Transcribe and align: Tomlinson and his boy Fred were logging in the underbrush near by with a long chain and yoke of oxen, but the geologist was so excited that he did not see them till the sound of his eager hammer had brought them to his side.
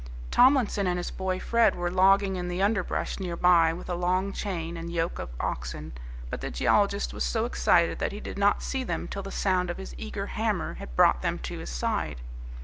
Tomlinson 0.31 0.87
and 0.87 0.97
his 0.97 1.11
boy 1.11 1.39
Fred 1.39 1.75
were 1.75 1.91
logging 1.91 2.35
in 2.35 2.47
the 2.47 2.59
underbrush 2.59 3.19
near 3.19 3.35
by 3.37 3.71
with 3.71 3.87
a 3.87 3.93
long 3.93 4.33
chain 4.33 4.75
and 4.75 4.91
yoke 4.91 5.19
of 5.19 5.29
oxen, 5.39 5.93
but 6.31 6.41
the 6.41 6.49
geologist 6.49 7.13
was 7.13 7.23
so 7.23 7.45
excited 7.45 7.99
that 7.99 8.11
he 8.11 8.19
did 8.19 8.39
not 8.39 8.63
see 8.63 8.83
them 8.83 9.07
till 9.07 9.21
the 9.21 9.29
sound 9.31 9.69
of 9.69 9.77
his 9.77 9.93
eager 9.99 10.25
hammer 10.25 10.73
had 10.73 10.95
brought 10.95 11.21
them 11.21 11.37
to 11.37 11.59
his 11.59 11.69
side. 11.69 12.19